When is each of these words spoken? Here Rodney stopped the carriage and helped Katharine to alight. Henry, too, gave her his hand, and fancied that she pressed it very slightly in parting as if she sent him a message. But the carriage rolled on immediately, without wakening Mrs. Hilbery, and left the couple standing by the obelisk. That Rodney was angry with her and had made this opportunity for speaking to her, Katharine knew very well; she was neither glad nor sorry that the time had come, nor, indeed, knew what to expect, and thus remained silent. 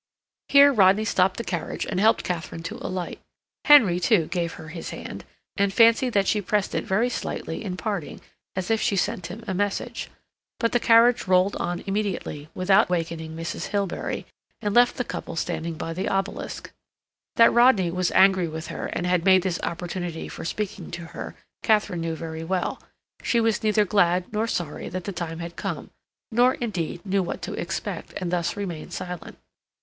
Here 0.49 0.73
Rodney 0.73 1.05
stopped 1.05 1.37
the 1.37 1.43
carriage 1.43 1.85
and 1.85 1.99
helped 1.99 2.23
Katharine 2.23 2.63
to 2.63 2.77
alight. 2.77 3.21
Henry, 3.65 3.99
too, 3.99 4.25
gave 4.25 4.53
her 4.53 4.69
his 4.69 4.89
hand, 4.89 5.25
and 5.57 5.71
fancied 5.71 6.13
that 6.13 6.27
she 6.27 6.41
pressed 6.41 6.73
it 6.73 6.85
very 6.85 7.07
slightly 7.07 7.63
in 7.63 7.77
parting 7.77 8.19
as 8.55 8.71
if 8.71 8.81
she 8.81 8.95
sent 8.95 9.27
him 9.27 9.43
a 9.47 9.53
message. 9.53 10.09
But 10.59 10.71
the 10.71 10.79
carriage 10.79 11.27
rolled 11.27 11.55
on 11.57 11.83
immediately, 11.85 12.49
without 12.55 12.89
wakening 12.89 13.35
Mrs. 13.35 13.67
Hilbery, 13.67 14.25
and 14.59 14.73
left 14.73 14.97
the 14.97 15.03
couple 15.03 15.35
standing 15.35 15.75
by 15.75 15.93
the 15.93 16.09
obelisk. 16.09 16.71
That 17.35 17.53
Rodney 17.53 17.91
was 17.91 18.09
angry 18.13 18.47
with 18.47 18.69
her 18.69 18.87
and 18.87 19.05
had 19.05 19.23
made 19.23 19.43
this 19.43 19.61
opportunity 19.61 20.27
for 20.27 20.43
speaking 20.45 20.89
to 20.89 21.05
her, 21.13 21.35
Katharine 21.61 22.01
knew 22.01 22.15
very 22.15 22.43
well; 22.43 22.81
she 23.21 23.39
was 23.39 23.61
neither 23.61 23.85
glad 23.85 24.33
nor 24.33 24.47
sorry 24.47 24.89
that 24.89 25.03
the 25.03 25.11
time 25.11 25.37
had 25.37 25.55
come, 25.55 25.91
nor, 26.31 26.55
indeed, 26.55 27.05
knew 27.05 27.21
what 27.21 27.43
to 27.43 27.53
expect, 27.53 28.13
and 28.17 28.31
thus 28.31 28.57
remained 28.57 28.93
silent. 28.93 29.37